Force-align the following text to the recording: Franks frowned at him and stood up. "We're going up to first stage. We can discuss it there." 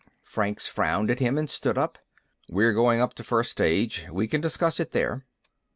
Franks 0.23 0.67
frowned 0.67 1.11
at 1.11 1.19
him 1.19 1.37
and 1.37 1.47
stood 1.47 1.77
up. 1.77 1.99
"We're 2.49 2.73
going 2.73 2.99
up 2.99 3.13
to 3.13 3.23
first 3.23 3.51
stage. 3.51 4.07
We 4.11 4.27
can 4.27 4.41
discuss 4.41 4.79
it 4.79 4.93
there." 4.93 5.27